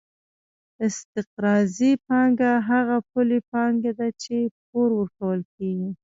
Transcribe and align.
استقراضي 0.85 1.91
پانګه 2.07 2.51
هغه 2.69 2.97
پولي 3.09 3.39
پانګه 3.51 3.91
ده 3.99 4.07
چې 4.23 4.37
پور 4.67 4.89
ورکول 4.99 5.39
کېږي 5.53 5.89